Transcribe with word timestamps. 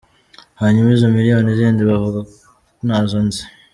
Hanyuma 0.61 0.87
izo 0.95 1.07
miliyoni 1.15 1.49
zindi 1.59 1.81
bavuga 1.89 2.19
ntazo 2.85 3.17
nzi. 3.25 3.43